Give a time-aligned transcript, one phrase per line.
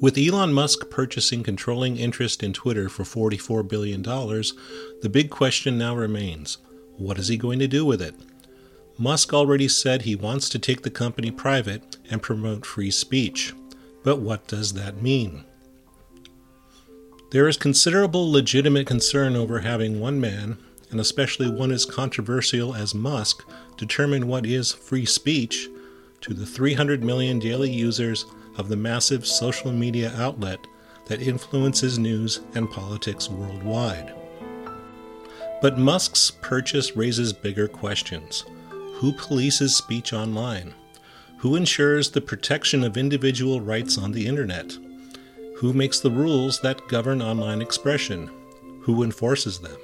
[0.00, 5.94] With Elon Musk purchasing controlling interest in Twitter for $44 billion, the big question now
[5.94, 6.58] remains
[6.96, 8.14] what is he going to do with it?
[8.98, 13.52] Musk already said he wants to take the company private and promote free speech.
[14.02, 15.44] But what does that mean?
[17.30, 20.58] There is considerable legitimate concern over having one man,
[20.90, 23.44] and especially one as controversial as Musk,
[23.76, 25.68] determine what is free speech
[26.20, 28.24] to the 300 million daily users
[28.56, 30.60] of the massive social media outlet
[31.06, 34.14] that influences news and politics worldwide.
[35.60, 38.44] But Musk's purchase raises bigger questions.
[38.96, 40.74] Who polices speech online?
[41.38, 44.76] Who ensures the protection of individual rights on the internet?
[45.56, 48.30] Who makes the rules that govern online expression?
[48.82, 49.78] Who enforces them?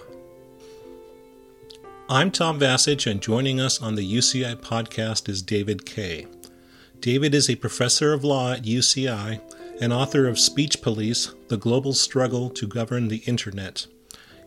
[2.09, 6.27] I'm Tom Vasich, and joining us on the UCI podcast is David Kaye.
[7.01, 9.41] David is a professor of law at UCI
[9.81, 13.87] and author of Speech Police The Global Struggle to Govern the Internet.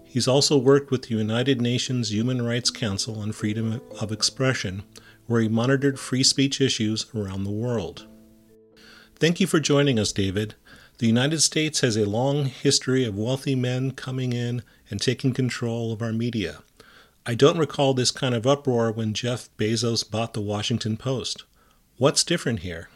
[0.03, 4.83] He's also worked with the United Nations Human Rights Council on Freedom of Expression,
[5.25, 8.05] where he monitored free speech issues around the world.
[9.15, 10.53] Thank you for joining us, David.
[10.99, 15.91] The United States has a long history of wealthy men coming in and taking control
[15.91, 16.59] of our media.
[17.25, 21.45] I don't recall this kind of uproar when Jeff Bezos bought the Washington Post.
[21.97, 22.89] What's different here?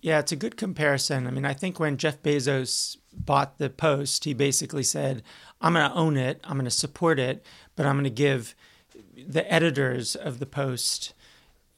[0.00, 1.26] Yeah, it's a good comparison.
[1.26, 5.22] I mean, I think when Jeff Bezos bought the Post, he basically said,
[5.60, 7.44] I'm going to own it, I'm going to support it,
[7.76, 8.54] but I'm going to give
[9.14, 11.14] the editors of the Post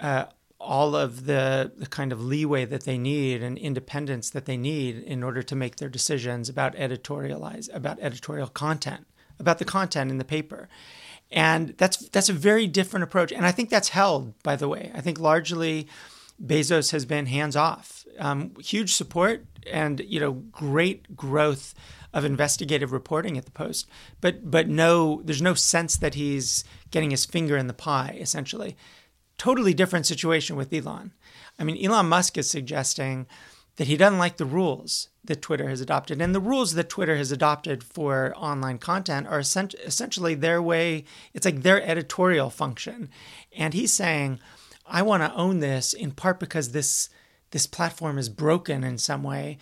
[0.00, 0.26] uh,
[0.58, 4.98] all of the, the kind of leeway that they need and independence that they need
[4.98, 9.06] in order to make their decisions about editorialize about editorial content,
[9.38, 10.68] about the content in the paper.
[11.30, 13.32] And that's that's a very different approach.
[13.32, 14.90] And I think that's held, by the way.
[14.94, 15.88] I think largely
[16.42, 18.04] Bezos has been hands off.
[18.18, 21.74] Um, huge support and you know great growth
[22.12, 23.88] of investigative reporting at the Post,
[24.20, 28.16] but but no, there's no sense that he's getting his finger in the pie.
[28.20, 28.76] Essentially,
[29.38, 31.12] totally different situation with Elon.
[31.58, 33.26] I mean, Elon Musk is suggesting
[33.76, 37.16] that he doesn't like the rules that Twitter has adopted, and the rules that Twitter
[37.16, 41.04] has adopted for online content are essentially their way.
[41.32, 43.08] It's like their editorial function,
[43.56, 44.38] and he's saying
[44.86, 47.08] I want to own this in part because this
[47.50, 49.58] this platform is broken in some way.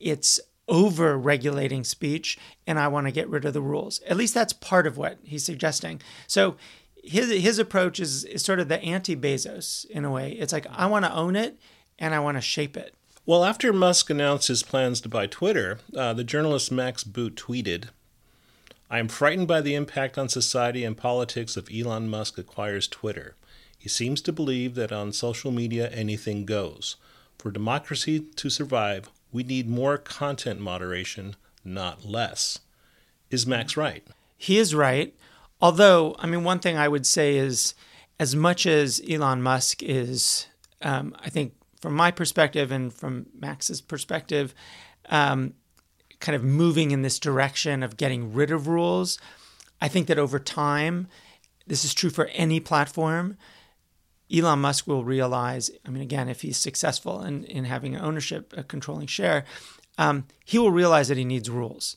[0.00, 4.00] It's over regulating speech and I want to get rid of the rules.
[4.08, 6.00] At least that's part of what he's suggesting.
[6.26, 6.56] So
[7.02, 10.32] his his approach is, is sort of the anti-Bezos in a way.
[10.32, 11.58] It's like I want to own it
[11.98, 12.94] and I want to shape it.
[13.24, 17.86] Well, after Musk announced his plans to buy Twitter, uh, the journalist Max Boot tweeted,
[18.88, 23.34] I am frightened by the impact on society and politics if Elon Musk acquires Twitter.
[23.86, 26.96] He seems to believe that on social media anything goes.
[27.38, 32.58] For democracy to survive, we need more content moderation, not less.
[33.30, 34.04] Is Max right?
[34.36, 35.14] He is right.
[35.60, 37.74] Although, I mean, one thing I would say is
[38.18, 40.48] as much as Elon Musk is,
[40.82, 44.52] um, I think, from my perspective and from Max's perspective,
[45.10, 45.54] um,
[46.18, 49.20] kind of moving in this direction of getting rid of rules,
[49.80, 51.06] I think that over time,
[51.68, 53.36] this is true for any platform
[54.34, 58.64] Elon Musk will realize, I mean, again, if he's successful in, in having ownership, a
[58.64, 59.44] controlling share,
[59.98, 61.96] um, he will realize that he needs rules.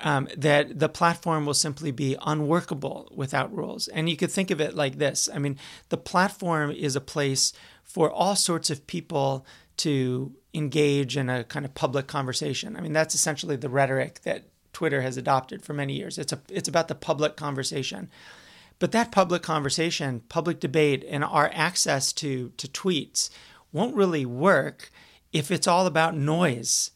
[0.00, 3.88] Um, that the platform will simply be unworkable without rules.
[3.88, 7.52] And you could think of it like this I mean, the platform is a place
[7.82, 9.44] for all sorts of people
[9.78, 12.76] to engage in a kind of public conversation.
[12.76, 16.18] I mean, that's essentially the rhetoric that Twitter has adopted for many years.
[16.18, 18.10] It's a it's about the public conversation.
[18.78, 23.28] But that public conversation, public debate, and our access to, to tweets
[23.72, 24.90] won't really work
[25.32, 26.90] if it's all about noise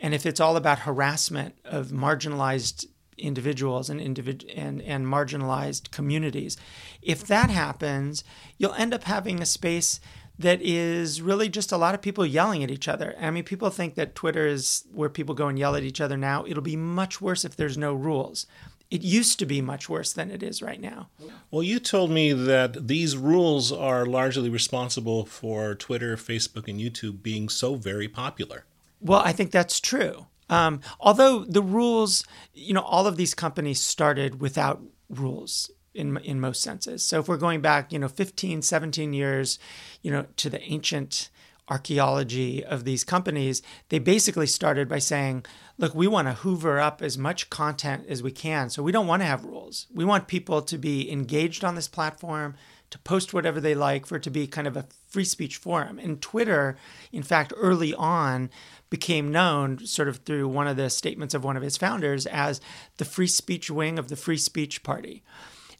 [0.00, 2.86] and if it's all about harassment of marginalized
[3.18, 6.56] individuals and, individ- and, and marginalized communities.
[7.00, 8.24] If that happens,
[8.58, 10.00] you'll end up having a space
[10.38, 13.14] that is really just a lot of people yelling at each other.
[13.18, 16.18] I mean, people think that Twitter is where people go and yell at each other
[16.18, 16.44] now.
[16.46, 18.46] It'll be much worse if there's no rules
[18.90, 21.08] it used to be much worse than it is right now.
[21.50, 27.22] Well, you told me that these rules are largely responsible for Twitter, Facebook, and YouTube
[27.22, 28.64] being so very popular.
[29.00, 30.26] Well, I think that's true.
[30.48, 32.24] Um, although the rules,
[32.54, 37.04] you know, all of these companies started without rules in in most senses.
[37.04, 39.58] So if we're going back, you know, 15, 17 years,
[40.02, 41.30] you know, to the ancient
[41.68, 45.44] archaeology of these companies, they basically started by saying,
[45.78, 48.70] look, we want to hoover up as much content as we can.
[48.70, 49.86] So we don't want to have rules.
[49.92, 52.54] We want people to be engaged on this platform,
[52.88, 55.98] to post whatever they like, for it to be kind of a free speech forum.
[55.98, 56.76] And Twitter,
[57.12, 58.48] in fact, early on
[58.90, 62.60] became known sort of through one of the statements of one of his founders as
[62.98, 65.24] the free speech wing of the free speech party.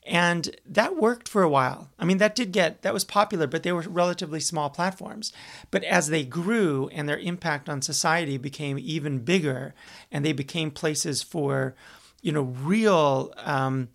[0.09, 1.91] And that worked for a while.
[1.99, 5.33] I mean, that did get, that was popular, but they were relatively small platforms.
[5.73, 9.75] But as they grew and their impact on society became even bigger,
[10.13, 11.75] and they became places for,
[12.23, 13.89] you know, real um,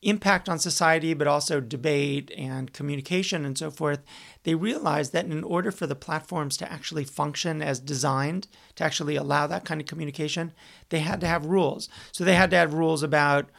[0.00, 4.00] impact on society, but also debate and communication and so forth,
[4.44, 9.16] they realized that in order for the platforms to actually function as designed, to actually
[9.16, 10.52] allow that kind of communication,
[10.88, 11.90] they had to have rules.
[12.10, 13.50] So they had to have rules about,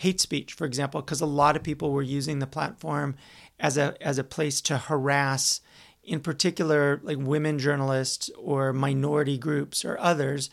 [0.00, 3.14] hate speech, for example, because a lot of people were using the platform
[3.58, 5.60] as a as a place to harass,
[6.02, 10.48] in particular, like women journalists or minority groups or others,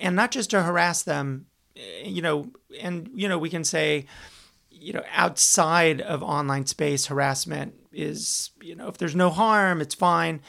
[0.00, 1.46] and not just to harass them,
[1.76, 2.50] eh, you know,
[2.80, 4.04] and you know we can say,
[4.68, 9.94] you know, outside of online space, harassment is you know if there's no harm, it's
[9.94, 10.40] fine.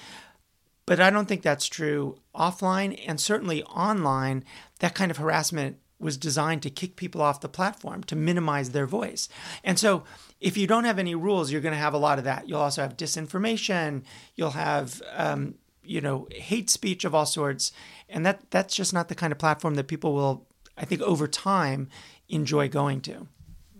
[0.87, 4.43] But I don't think that's true offline and certainly online.
[4.79, 8.85] That kind of harassment was designed to kick people off the platform to minimize their
[8.85, 9.29] voice.
[9.63, 10.03] And so
[10.39, 12.47] if you don't have any rules, you're going to have a lot of that.
[12.47, 14.03] You'll also have disinformation.
[14.35, 17.71] You'll have, um, you know, hate speech of all sorts.
[18.09, 20.45] And that that's just not the kind of platform that people will,
[20.77, 21.89] I think, over time
[22.27, 23.27] enjoy going to.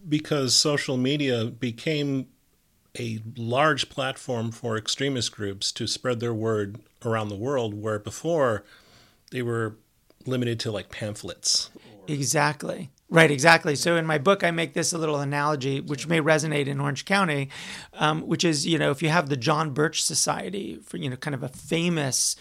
[0.08, 2.28] Because social media became
[2.98, 8.64] a large platform for extremist groups to spread their word around the world, where before
[9.31, 9.78] they were
[10.26, 11.69] limited to like pamphlets
[12.08, 12.92] Exactly.
[13.10, 13.76] Right, exactly.
[13.76, 17.06] So in my book, I make this a little analogy, which may resonate in Orange
[17.06, 17.50] County,
[17.94, 21.16] um, which is, you know, if you have the John Birch Society, for you know,
[21.16, 22.36] kind of a famous,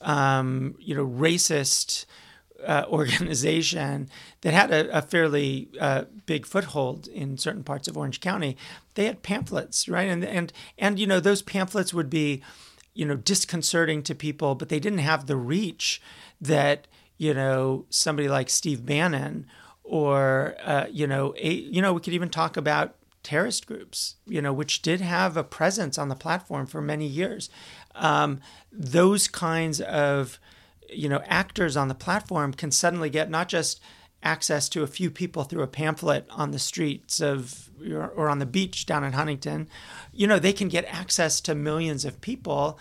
[0.00, 2.06] um, you know, racist
[2.64, 4.08] uh, organization
[4.42, 8.56] that had a, a fairly uh, big foothold in certain parts of Orange County,
[8.94, 10.08] they had pamphlets, right?
[10.08, 12.42] And and and you know, those pamphlets would be,
[12.94, 16.00] you know, disconcerting to people, but they didn't have the reach
[16.40, 16.86] that
[17.22, 19.46] you know, somebody like Steve Bannon,
[19.84, 24.42] or uh, you know, a, you know, we could even talk about terrorist groups, you
[24.42, 27.48] know, which did have a presence on the platform for many years.
[27.94, 28.40] Um,
[28.72, 30.40] those kinds of,
[30.90, 33.80] you know, actors on the platform can suddenly get not just
[34.24, 38.46] access to a few people through a pamphlet on the streets of or on the
[38.46, 39.68] beach down in Huntington,
[40.12, 42.80] you know, they can get access to millions of people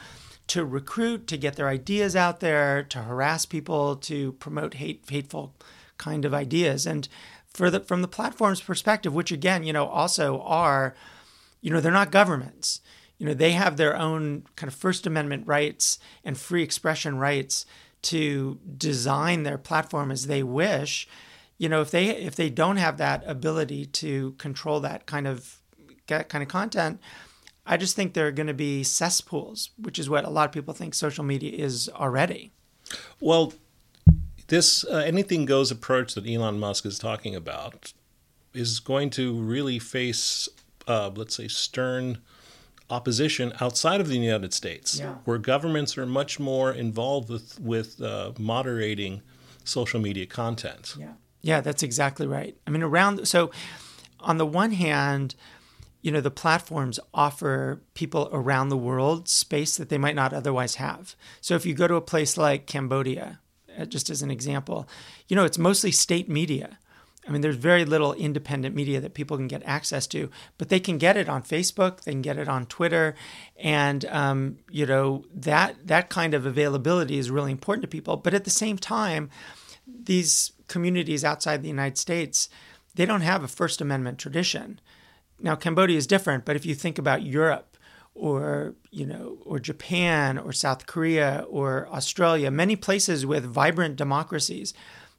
[0.52, 5.56] to recruit, to get their ideas out there, to harass people, to promote hate, hateful
[5.98, 6.86] kind of ideas.
[6.86, 7.08] And
[7.54, 10.94] for the from the platform's perspective, which again, you know, also are,
[11.62, 12.82] you know, they're not governments.
[13.18, 17.66] You know, they have their own kind of First Amendment rights and free expression rights
[18.02, 21.08] to design their platform as they wish.
[21.60, 25.62] You know, if they if they don't have that ability to control that kind of
[26.08, 27.00] that kind of content,
[27.66, 30.52] I just think there are going to be cesspools, which is what a lot of
[30.52, 32.52] people think social media is already.
[33.20, 33.54] Well,
[34.48, 37.94] this uh, anything goes approach that Elon Musk is talking about
[38.54, 40.50] is going to really face,
[40.88, 42.18] uh, let's say, stern
[42.90, 45.16] opposition outside of the United States, yeah.
[45.24, 49.22] where governments are much more involved with with uh, moderating
[49.64, 50.96] social media content.
[51.00, 52.58] Yeah, yeah, that's exactly right.
[52.68, 53.52] I mean, around so
[54.20, 55.36] on the one hand
[56.02, 60.76] you know, the platforms offer people around the world space that they might not otherwise
[60.76, 61.16] have.
[61.42, 63.40] So if you go to a place like Cambodia,
[63.78, 64.88] uh, just as an example,
[65.28, 66.80] you know, it's mostly state media.
[67.28, 70.80] I mean, there's very little independent media that people can get access to, but they
[70.80, 73.14] can get it on Facebook, they can get it on Twitter,
[73.58, 78.18] and um, you know that that kind of availability is really important to people.
[78.18, 79.30] But at the same time,
[79.86, 82.50] these communities outside the United States,
[82.96, 84.80] they don't have a First Amendment tradition.
[85.42, 87.78] Now, Cambodia is different, but if you think about Europe
[88.14, 94.74] or, you know, or Japan or South Korea or Australia, many places with vibrant democracies,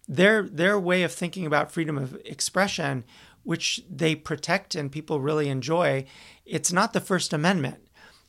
[0.08, 3.04] their their way of thinking about freedom of expression,
[3.44, 6.04] which they protect and people really enjoy,
[6.44, 7.88] it's not the First Amendment.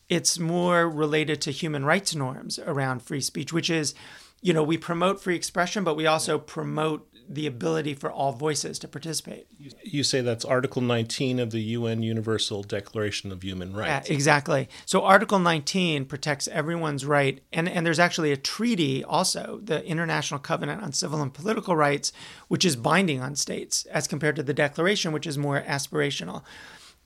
[0.10, 3.96] It's more related to human rights norms around free speech, which is,
[4.42, 8.78] you know, we promote free expression, but we also promote the ability for all voices
[8.80, 9.48] to participate.
[9.84, 14.10] You say that's Article 19 of the UN Universal Declaration of Human Rights.
[14.10, 14.70] Yeah, exactly.
[14.86, 20.40] So Article 19 protects everyone's right, and, and there's actually a treaty also, the International
[20.40, 22.12] Covenant on Civil and Political Rights,
[22.48, 26.44] which is binding on states as compared to the Declaration, which is more aspirational.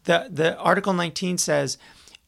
[0.06, 1.78] The, the Article 19 says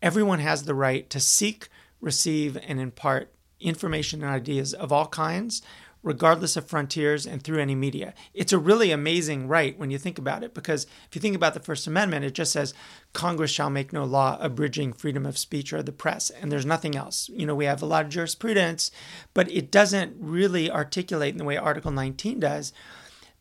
[0.01, 1.69] everyone has the right to seek,
[2.01, 5.61] receive, and impart information and ideas of all kinds
[6.01, 8.13] regardless of frontiers and through any media.
[8.33, 11.53] It's a really amazing right when you think about it, because if you think about
[11.53, 12.73] the First Amendment, it just says
[13.13, 16.95] Congress shall make no law abridging freedom of speech or the press, and there's nothing
[16.95, 17.29] else.
[17.29, 18.91] You know, we have a lot of jurisprudence,
[19.33, 22.71] but it doesn't really articulate in the way Article 19 does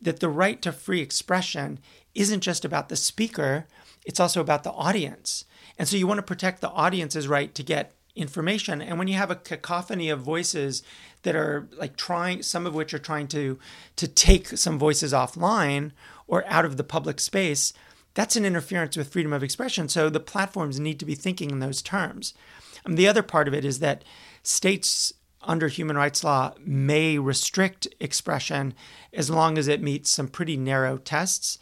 [0.01, 1.79] that the right to free expression
[2.15, 3.67] isn't just about the speaker,
[4.05, 5.45] it's also about the audience.
[5.79, 8.83] And so you want to protect the audience's right to get information.
[8.83, 10.83] And when you have a cacophony of voices
[11.23, 13.59] that are like trying, some of which are trying to
[13.97, 15.93] to take some voices offline
[16.27, 17.73] or out of the public space,
[18.15, 19.89] that's an interference with freedom of expression.
[19.89, 22.35] So the platforms need to be thinking in those terms.
[22.85, 24.05] And the other part of it is that
[24.43, 28.75] states under human rights law may restrict expression
[29.13, 31.59] as long as it meets some pretty narrow tests.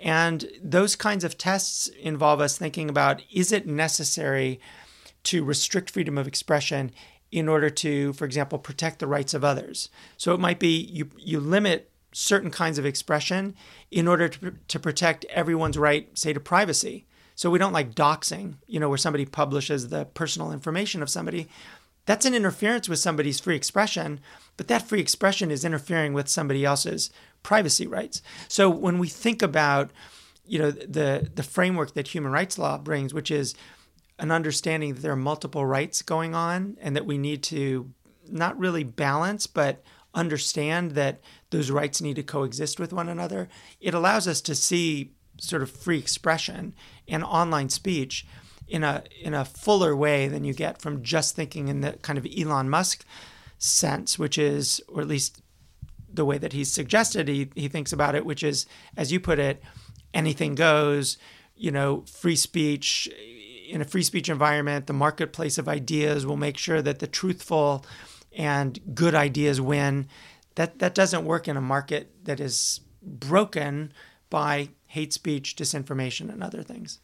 [0.00, 4.60] And those kinds of tests involve us thinking about is it necessary
[5.24, 6.90] to restrict freedom of expression
[7.32, 9.88] in order to, for example, protect the rights of others?
[10.16, 13.56] So it might be you, you limit certain kinds of expression
[13.90, 17.06] in order to, to protect everyone's right, say, to privacy.
[17.34, 21.48] So we don't like doxing, you know, where somebody publishes the personal information of somebody.
[22.04, 24.20] That's an interference with somebody's free expression,
[24.56, 27.10] but that free expression is interfering with somebody else's
[27.42, 28.22] privacy rights.
[28.48, 29.90] So when we think about
[30.44, 33.54] you know the the framework that human rights law brings, which is
[34.18, 37.90] an understanding that there are multiple rights going on and that we need to
[38.28, 39.82] not really balance but
[40.14, 43.48] understand that those rights need to coexist with one another,
[43.80, 46.74] it allows us to see sort of free expression
[47.08, 48.26] and online speech
[48.68, 52.18] in a in a fuller way than you get from just thinking in the kind
[52.18, 53.04] of Elon Musk
[53.58, 55.42] sense, which is, or at least
[56.12, 58.66] the way that he's suggested he, he thinks about it, which is,
[58.96, 59.62] as you put it,
[60.12, 61.16] anything goes,
[61.56, 63.08] you know, free speech.
[63.72, 67.86] In a free speech environment, the marketplace of ideas will make sure that the truthful
[68.36, 70.08] and good ideas win.
[70.56, 73.94] That that doesn't work in a market that is broken
[74.28, 76.98] by hate speech, disinformation, and other things.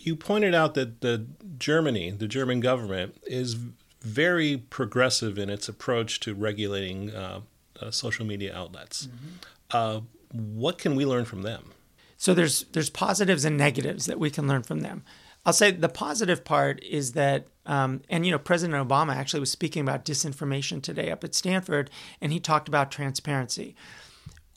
[0.00, 1.26] You pointed out that the
[1.58, 3.54] Germany, the German government, is
[4.00, 7.40] very progressive in its approach to regulating uh,
[7.80, 9.06] uh, social media outlets.
[9.06, 9.26] Mm-hmm.
[9.70, 10.00] Uh,
[10.32, 11.70] what can we learn from them?
[12.16, 15.04] So there's there's positives and negatives that we can learn from them.
[15.46, 19.50] I'll say the positive part is that, um, and you know, President Obama actually was
[19.50, 23.74] speaking about disinformation today up at Stanford, and he talked about transparency.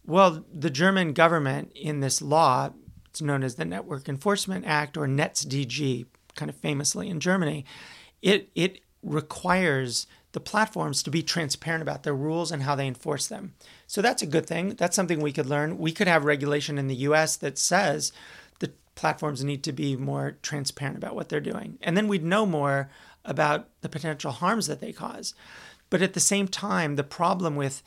[0.06, 2.72] Well, the German government in this law,
[3.10, 7.66] it's known as the Network Enforcement Act or NetzDG, kind of famously in Germany,
[8.22, 13.28] it it requires the platforms to be transparent about their rules and how they enforce
[13.28, 13.54] them.
[13.88, 14.76] So that's a good thing.
[14.76, 15.78] That's something we could learn.
[15.78, 18.12] We could have regulation in the US that says
[18.98, 21.78] platforms need to be more transparent about what they're doing.
[21.82, 22.90] And then we'd know more
[23.24, 25.34] about the potential harms that they cause.
[25.90, 27.82] But at the same time, the problem with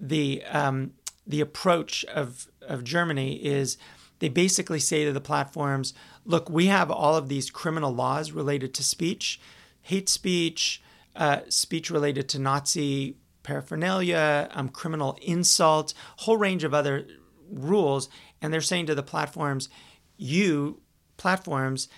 [0.00, 0.92] the um,
[1.26, 3.78] the approach of, of Germany is
[4.18, 5.94] they basically say to the platforms,
[6.24, 9.40] look, we have all of these criminal laws related to speech,
[9.82, 10.82] hate speech,
[11.16, 17.06] uh, speech related to Nazi paraphernalia, um, criminal insult, whole range of other
[17.50, 18.08] rules.
[18.40, 19.68] And they're saying to the platforms,
[20.16, 20.80] you
[21.16, 21.88] platforms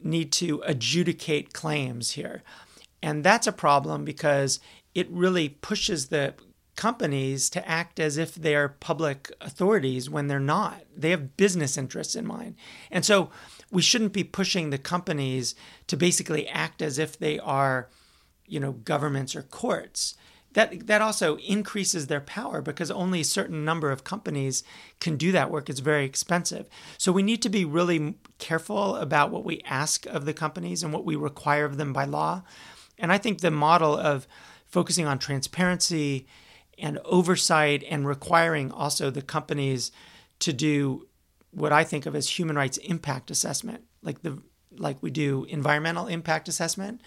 [0.00, 2.42] need to adjudicate claims here.
[3.02, 4.60] And that's a problem because
[4.94, 6.34] it really pushes the
[6.76, 10.82] companies to act as if they're public authorities when they're not.
[10.96, 12.56] They have business interests in mind.
[12.90, 13.30] And so
[13.70, 15.54] we shouldn't be pushing the companies
[15.88, 17.88] to basically act as if they are
[18.46, 20.14] you know governments or courts
[20.54, 24.62] that that also increases their power because only a certain number of companies
[25.00, 25.70] can do that work.
[25.70, 26.68] It's very expensive.
[26.98, 30.92] So we need to be really careful about what we ask of the companies and
[30.92, 32.42] what we require of them by law.
[32.98, 34.26] And i think the model of
[34.66, 36.26] focusing on transparency
[36.78, 39.92] and oversight and requiring also the companies
[40.38, 41.06] to do
[41.50, 44.42] what i think of as human rights impact assessment like the
[44.78, 47.00] like we do environmental impact assessment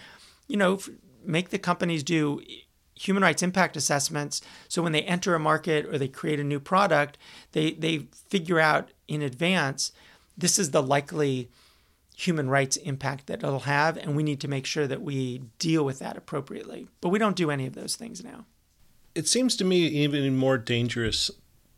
[0.48, 0.80] you know
[1.24, 2.42] make the companies do
[2.96, 4.42] human rights impact assessments.
[4.68, 7.18] So when they enter a market or they create a new product
[7.52, 9.92] they they figure out in advance
[10.38, 11.50] this is the likely
[12.16, 15.84] human rights impact that it'll have and we need to make sure that we deal
[15.84, 16.88] with that appropriately.
[17.02, 18.46] But we don't do any of those things now.
[19.14, 21.32] It seems to me even more dangerous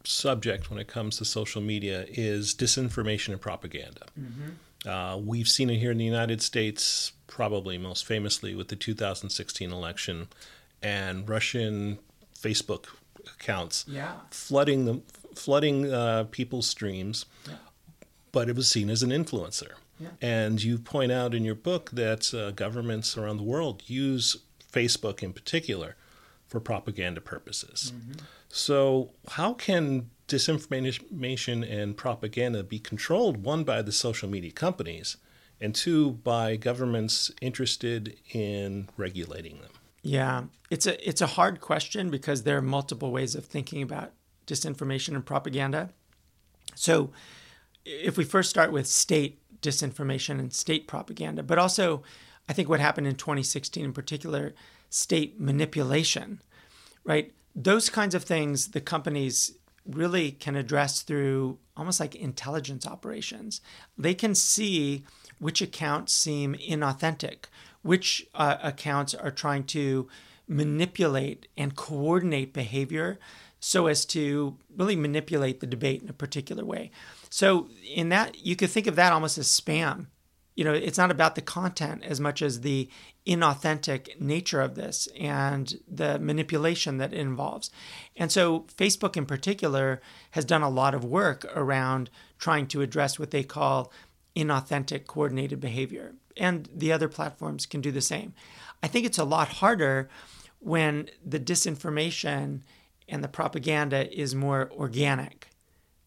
[0.03, 4.05] subject when it comes to social media is disinformation and propaganda.
[4.19, 4.89] Mm-hmm.
[4.89, 9.71] uh, we've seen it here in the united states probably most famously with the 2016
[9.71, 10.27] election
[10.81, 12.00] and Russian
[12.38, 12.86] Facebook
[13.25, 14.13] accounts yeah.
[14.31, 15.01] flooding the
[15.36, 17.55] flooding uh, people's streams, yeah.
[18.31, 19.72] but it was seen as an influencer.
[20.00, 20.10] Yeah.
[20.22, 24.38] And you point out in your book that uh, governments around the world use
[24.72, 25.96] Facebook in particular
[26.48, 27.93] for propaganda purposes.
[27.96, 28.24] Mm-hmm.
[28.50, 35.17] So, how can disinformation and propaganda be controlled, one, by the social media companies,
[35.60, 39.72] and two, by governments interested in regulating them?
[40.03, 44.13] Yeah, it's a it's a hard question because there are multiple ways of thinking about
[44.45, 45.89] disinformation and propaganda.
[46.75, 47.11] So,
[47.85, 52.03] if we first start with state disinformation and state propaganda, but also
[52.47, 54.53] I think what happened in 2016 in particular,
[54.89, 56.41] state manipulation,
[57.03, 57.33] right?
[57.55, 63.61] Those kinds of things the companies really can address through almost like intelligence operations.
[63.97, 65.05] They can see
[65.39, 67.45] which accounts seem inauthentic,
[67.88, 70.08] which uh, accounts are trying to
[70.48, 73.17] manipulate and coordinate behavior
[73.60, 76.91] so as to really manipulate the debate in a particular way.
[77.29, 80.08] So, in that, you could think of that almost as spam.
[80.56, 82.89] You know, it's not about the content as much as the
[83.25, 87.70] inauthentic nature of this and the manipulation that it involves.
[88.15, 90.01] And so, Facebook in particular
[90.32, 93.91] has done a lot of work around trying to address what they call
[94.36, 96.13] inauthentic coordinated behavior.
[96.39, 98.34] And the other platforms can do the same.
[98.84, 100.10] I think it's a lot harder
[100.60, 102.62] when the disinformation
[103.10, 105.50] and the propaganda is more organic,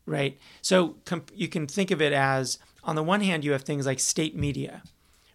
[0.07, 0.39] right?
[0.61, 3.87] So comp- you can think of it as on the one hand, you have things
[3.87, 4.83] like state media,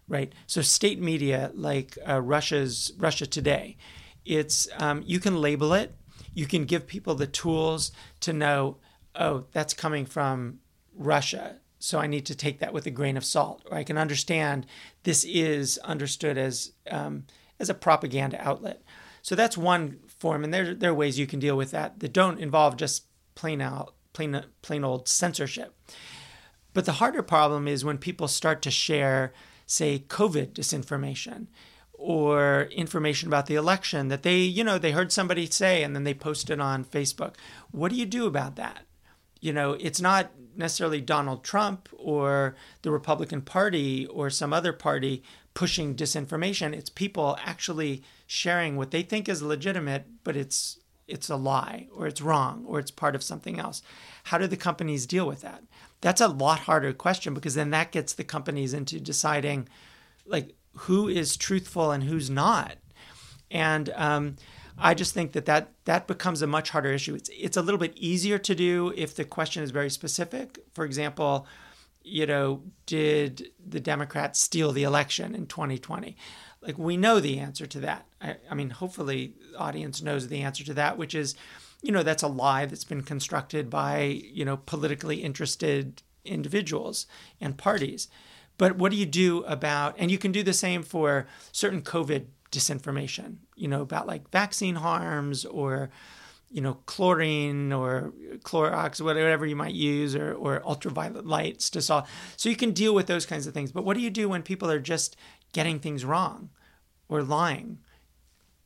[0.08, 0.32] right?
[0.46, 3.76] So state media like uh, Russia's Russia Today,
[4.24, 5.94] it's um, you can label it,
[6.34, 8.78] you can give people the tools to know,
[9.14, 10.58] oh, that's coming from
[10.94, 11.56] Russia.
[11.78, 14.66] So I need to take that with a grain of salt, or I can understand
[15.02, 17.24] this is understood as um,
[17.58, 18.82] as a propaganda outlet.
[19.22, 22.12] So that's one form, and there there are ways you can deal with that that
[22.12, 23.04] don't involve just
[23.34, 25.74] plain out plain plain old censorship.
[26.72, 29.32] But the harder problem is when people start to share,
[29.66, 31.46] say, COVID disinformation
[31.92, 36.04] or information about the election that they, you know, they heard somebody say and then
[36.04, 37.34] they post it on Facebook.
[37.70, 38.85] What do you do about that?
[39.46, 45.22] You know, it's not necessarily Donald Trump or the Republican Party or some other party
[45.54, 46.74] pushing disinformation.
[46.74, 52.08] It's people actually sharing what they think is legitimate, but it's it's a lie or
[52.08, 53.82] it's wrong or it's part of something else.
[54.24, 55.62] How do the companies deal with that?
[56.00, 59.68] That's a lot harder question because then that gets the companies into deciding
[60.26, 62.78] like who is truthful and who's not.
[63.48, 64.36] And um,
[64.78, 67.14] I just think that, that that becomes a much harder issue.
[67.14, 70.58] It's it's a little bit easier to do if the question is very specific.
[70.74, 71.46] For example,
[72.02, 76.16] you know, did the Democrats steal the election in 2020?
[76.62, 78.06] Like, we know the answer to that.
[78.20, 81.34] I, I mean, hopefully, audience knows the answer to that, which is,
[81.82, 87.06] you know, that's a lie that's been constructed by, you know, politically interested individuals
[87.40, 88.08] and parties.
[88.58, 92.26] But what do you do about, and you can do the same for certain COVID
[92.52, 95.90] disinformation, you know, about like vaccine harms or,
[96.50, 98.12] you know, chlorine or
[98.44, 102.08] Clorox, whatever you might use, or, or ultraviolet lights to solve.
[102.36, 103.72] So you can deal with those kinds of things.
[103.72, 105.16] But what do you do when people are just
[105.52, 106.50] getting things wrong
[107.08, 107.78] or lying?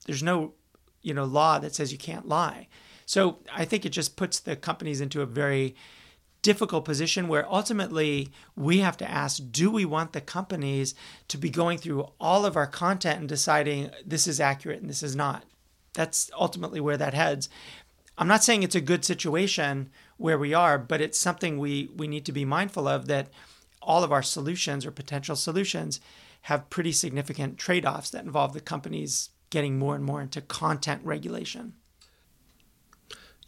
[0.06, 0.54] There's no,
[1.02, 2.68] you know, law that says you can't lie.
[3.06, 5.74] So I think it just puts the companies into a very
[6.42, 10.94] difficult position where ultimately we have to ask do we want the companies
[11.28, 15.02] to be going through all of our content and deciding this is accurate and this
[15.02, 15.44] is not?
[15.94, 17.48] that's ultimately where that heads.
[18.18, 22.06] I'm not saying it's a good situation where we are, but it's something we we
[22.06, 23.28] need to be mindful of that
[23.82, 26.00] all of our solutions or potential solutions
[26.42, 31.74] have pretty significant trade-offs that involve the companies getting more and more into content regulation.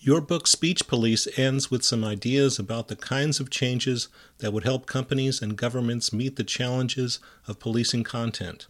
[0.04, 4.64] Your book, Speech Police, ends with some ideas about the kinds of changes that would
[4.64, 8.66] help companies and governments meet the challenges of policing content,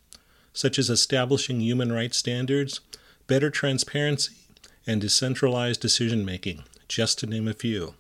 [0.53, 2.81] such as establishing human rights standards
[3.27, 4.35] better transparency,
[4.87, 7.95] and decentralized decision making, just to name a few.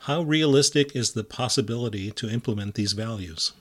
[0.00, 3.52] How realistic is the possibility to implement these values?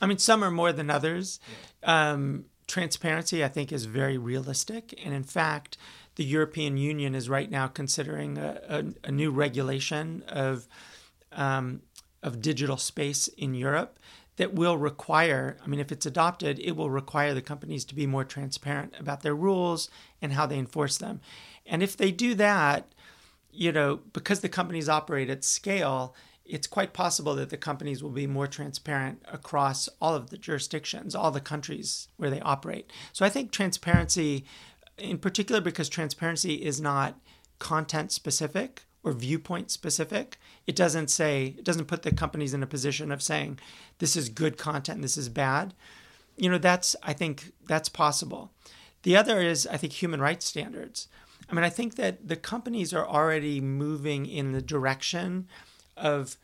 [0.00, 1.38] I mean, some are more than others.
[1.82, 4.98] Um, transparency, I think, is very realistic.
[5.04, 5.76] And in fact,
[6.16, 10.66] the European Union is right now considering a, a, a new regulation of,
[11.32, 11.82] um,
[12.22, 13.98] of digital space in Europe
[14.36, 18.06] that will require, I mean, if it's adopted, it will require the companies to be
[18.06, 19.88] more transparent about their rules
[20.20, 21.20] and how they enforce them.
[21.64, 22.92] And if they do that,
[23.50, 28.10] you know, because the companies operate at scale, it's quite possible that the companies will
[28.10, 32.90] be more transparent across all of the jurisdictions, all the countries where they operate.
[33.12, 34.44] So I think transparency,
[34.98, 37.18] in particular, because transparency is not
[37.58, 40.36] content specific, or viewpoint specific.
[40.66, 43.60] It doesn't say, it doesn't put the companies in a position of saying,
[43.98, 45.74] this is good content, this is bad.
[46.36, 48.50] You know, that's, I think that's possible.
[49.04, 51.06] The other is, I think, human rights standards.
[51.48, 55.46] I mean, I think that the companies are already moving in the direction
[55.96, 56.36] of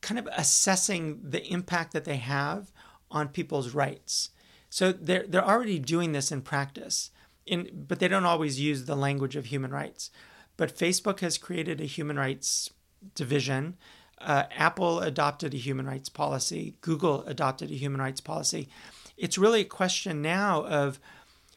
[0.00, 2.72] kind of assessing the impact that they have
[3.10, 4.30] on people's rights.
[4.70, 7.10] So they're they're already doing this in practice.
[7.48, 10.10] In, but they don't always use the language of human rights.
[10.56, 12.70] But Facebook has created a human rights
[13.14, 13.76] division.
[14.20, 16.76] Uh, Apple adopted a human rights policy.
[16.80, 18.68] Google adopted a human rights policy.
[19.16, 20.98] It's really a question now of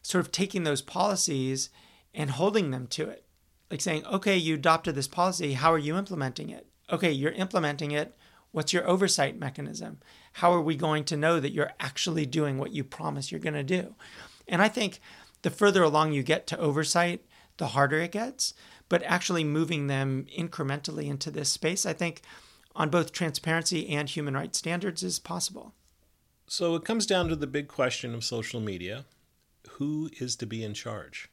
[0.04, 1.69] sort of taking those policies
[2.13, 3.25] and holding them to it.
[3.69, 5.54] Like saying, okay, you adopted this policy.
[5.54, 6.67] How are you implementing it?
[6.91, 8.15] Okay, you're implementing it.
[8.51, 9.99] What's your oversight mechanism?
[10.34, 13.54] How are we going to know that you're actually doing what you promise you're going
[13.54, 13.95] to do?
[14.47, 14.99] And I think
[15.41, 17.25] the further along you get to oversight,
[17.58, 18.54] the harder it gets.
[18.89, 22.21] But actually moving them incrementally into this space, I think,
[22.75, 25.73] on both transparency and human rights standards is possible.
[26.47, 29.06] So it comes down to the big question of social media
[29.82, 31.30] who is to be in charge?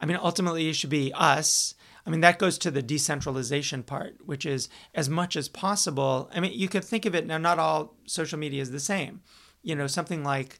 [0.00, 1.74] I mean, ultimately, it should be us.
[2.04, 6.28] I mean, that goes to the decentralization part, which is as much as possible.
[6.34, 9.22] I mean, you could think of it now, not all social media is the same.
[9.62, 10.58] You know, something like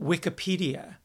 [0.00, 0.96] Wikipedia,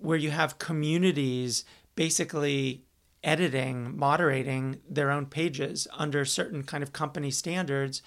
[0.00, 2.84] where you have communities basically
[3.24, 8.02] editing, moderating their own pages under certain kind of company standards.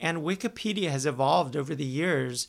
[0.00, 2.48] And Wikipedia has evolved over the years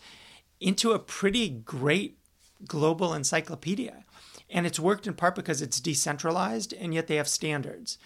[0.59, 2.17] into a pretty great
[2.65, 4.03] global encyclopedia.
[4.49, 7.97] And it's worked in part because it's decentralized and yet they have standards.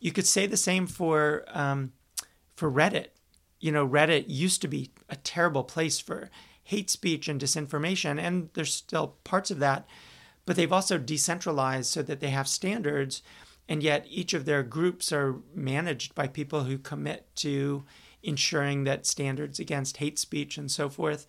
[0.00, 1.92] You could say the same for um,
[2.56, 3.08] for Reddit.
[3.60, 6.30] You know, Reddit used to be a terrible place for
[6.64, 9.86] hate speech and disinformation, and there's still parts of that,
[10.46, 13.22] but they've also decentralized so that they have standards,
[13.68, 17.84] and yet each of their groups are managed by people who commit to
[18.22, 21.26] ensuring that standards against hate speech and so forth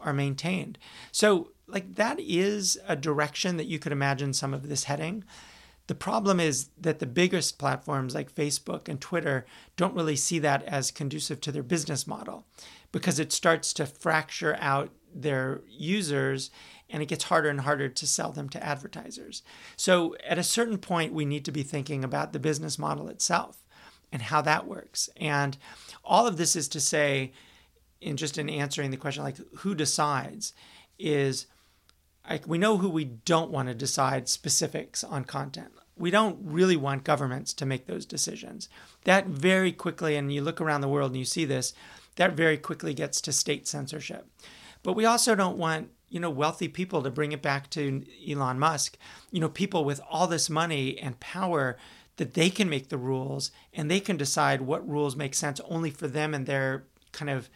[0.00, 0.78] are maintained.
[1.12, 5.24] So like that is a direction that you could imagine some of this heading.
[5.86, 9.44] The problem is that the biggest platforms like Facebook and Twitter
[9.76, 12.46] don't really see that as conducive to their business model
[12.92, 16.50] because it starts to fracture out their users
[16.92, 19.42] and it gets harder and harder to sell them to advertisers.
[19.76, 23.64] So, at a certain point, we need to be thinking about the business model itself
[24.12, 25.08] and how that works.
[25.16, 25.56] And
[26.04, 27.32] all of this is to say,
[28.00, 30.52] in just in answering the question, like who decides,
[30.98, 31.46] is
[32.28, 35.72] like we know who we don't want to decide specifics on content.
[35.96, 38.68] We don't really want governments to make those decisions.
[39.04, 41.74] That very quickly, and you look around the world and you see this,
[42.16, 44.26] that very quickly gets to state censorship.
[44.82, 48.58] But we also don't want you know wealthy people to bring it back to Elon
[48.58, 48.98] Musk.
[49.30, 51.76] You know people with all this money and power
[52.16, 55.90] that they can make the rules and they can decide what rules make sense only
[55.90, 57.48] for them and their kind of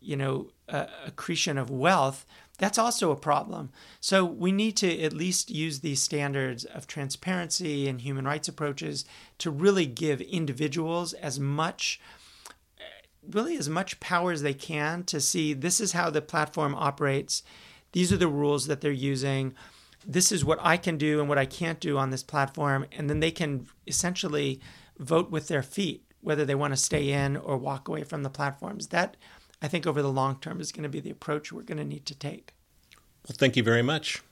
[0.00, 2.24] you know uh, accretion of wealth
[2.58, 3.70] that's also a problem.
[4.00, 9.04] So we need to at least use these standards of transparency and human rights approaches
[9.38, 12.00] to really give individuals as much
[13.30, 17.42] really as much power as they can to see this is how the platform operates.
[17.92, 19.54] These are the rules that they're using.
[20.06, 23.08] This is what I can do and what I can't do on this platform and
[23.08, 24.60] then they can essentially
[24.98, 28.30] vote with their feet whether they want to stay in or walk away from the
[28.30, 28.88] platforms.
[28.88, 29.16] That
[29.62, 31.84] I think over the long term is going to be the approach we're going to
[31.84, 32.54] need to take.
[33.28, 34.22] Well, thank you very much.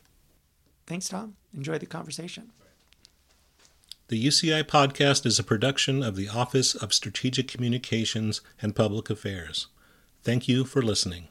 [0.86, 1.36] Thanks, Tom.
[1.54, 2.52] Enjoy the conversation.
[4.08, 9.66] The UCI podcast is a production of the Office of Strategic Communications and Public Affairs.
[10.22, 11.26] Thank you for listening.